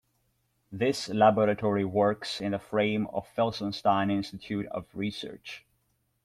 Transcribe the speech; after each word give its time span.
This 0.71 1.09
laboratory 1.09 1.85
works 1.85 2.41
in 2.41 2.53
the 2.53 2.57
frame 2.57 3.05
of 3.13 3.27
Felsenstein 3.35 4.09
Institute 4.09 4.65
of 4.71 4.87
Research. 4.95 5.63